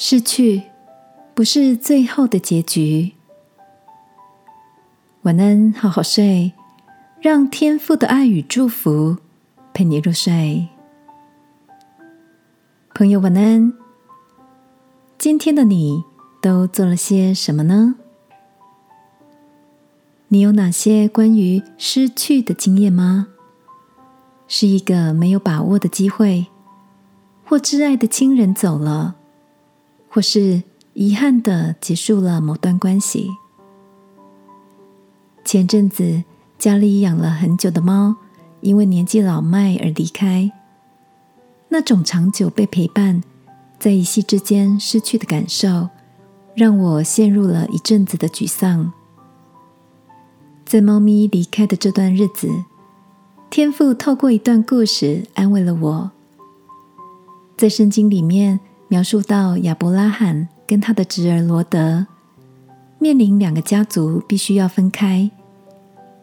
[0.00, 0.62] 失去
[1.34, 3.14] 不是最后的结局。
[5.22, 6.52] 晚安，好好睡，
[7.20, 9.16] 让天父的爱与祝福
[9.74, 10.68] 陪你入睡。
[12.94, 13.72] 朋友，晚安。
[15.18, 16.04] 今天的你
[16.40, 17.96] 都做了些什么呢？
[20.28, 23.26] 你有哪些关于失去的经验吗？
[24.46, 26.46] 是一个没有把握的机会，
[27.44, 29.16] 或挚爱的亲人走了，
[30.08, 30.62] 或是
[30.94, 33.28] 遗憾的结束了某段关系。
[35.44, 36.24] 前阵子
[36.58, 38.16] 家里养了很久的猫，
[38.60, 40.50] 因为年纪老迈而离开。
[41.68, 43.22] 那种长久被陪伴，
[43.78, 45.88] 在一夕之间失去的感受，
[46.54, 48.92] 让我陷入了一阵子的沮丧。
[50.64, 52.48] 在猫咪离开的这段日子，
[53.48, 56.10] 天父透过一段故事安慰了我。
[57.56, 62.06] 在圣经里面描述到亚伯拉罕跟他的侄儿罗德，
[62.98, 65.30] 面临两个家族必须要分开。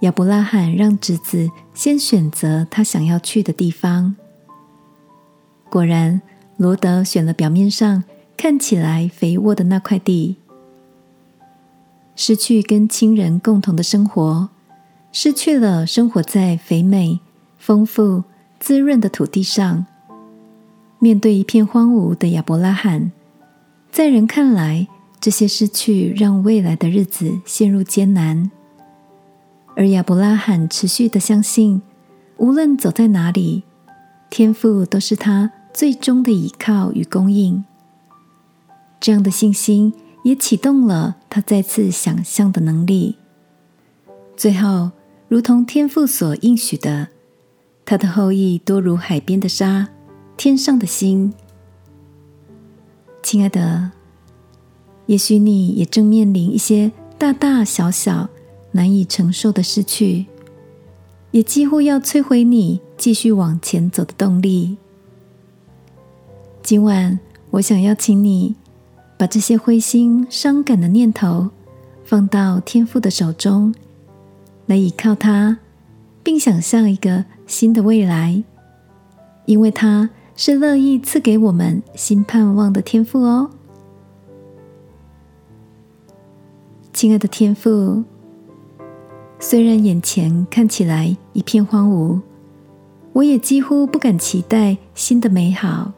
[0.00, 4.16] 亚伯拉罕让侄子先选择他想要去的地方。
[5.70, 6.20] 果然，
[6.56, 8.02] 罗德选了表面上
[8.36, 10.36] 看起来肥沃的那块地。
[12.16, 14.48] 失去跟亲人共同的生活，
[15.12, 17.20] 失去了生活在肥美、
[17.56, 18.24] 丰富、
[18.58, 19.86] 滋润的土地上。
[20.98, 23.12] 面对一片荒芜的亚伯拉罕，
[23.90, 24.88] 在人看来，
[25.20, 28.50] 这些失去让未来的日子陷入艰难。
[29.76, 31.82] 而亚伯拉罕持续的相信，
[32.36, 33.62] 无论走在哪里，
[34.28, 37.64] 天父都是他最终的依靠与供应。
[38.98, 43.16] 这样的信心也启动了他再次想象的能力。
[44.36, 44.90] 最后，
[45.28, 47.08] 如同天父所应许的，
[47.84, 49.88] 他的后裔多如海边的沙，
[50.38, 51.34] 天上的星。
[53.24, 53.90] 亲爱的，
[55.06, 58.30] 也许你也正面临一些大大小小。
[58.70, 60.26] 难以承受的失去，
[61.30, 64.76] 也几乎要摧毁你继续往前走的动力。
[66.62, 67.18] 今晚，
[67.50, 68.54] 我想邀请你
[69.16, 71.48] 把这些灰心伤感的念头
[72.04, 73.74] 放到天父的手中，
[74.66, 75.58] 来依靠他，
[76.22, 78.44] 并想象一个新的未来，
[79.46, 83.50] 因为他是乐意赐给我们新盼望的天赋哦，
[86.92, 88.04] 亲爱的天赋。
[89.40, 92.20] 虽然眼前看起来一片荒芜，
[93.14, 95.90] 我也几乎不敢期待新的美好。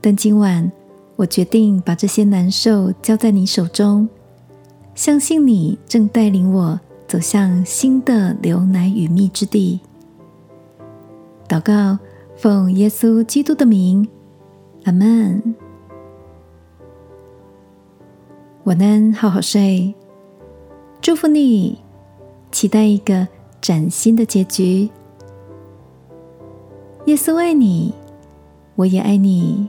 [0.00, 0.72] 但今晚，
[1.14, 4.08] 我决定把这些难受交在你手中，
[4.96, 9.78] 相信你正带领我走向新的流奶与蜜之地。
[11.46, 11.96] 祷告，
[12.40, 14.08] 奉耶稣基督的名，
[14.84, 15.54] 阿门。
[18.64, 19.94] 晚安，好好睡。
[21.02, 21.78] 祝福你，
[22.50, 23.28] 期待一个
[23.60, 24.88] 崭新的结局。
[27.04, 27.92] 耶稣爱你，
[28.74, 29.68] 我也爱你。